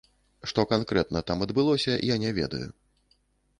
[0.51, 2.65] Што канкрэтна там адбылося, я не ведаю.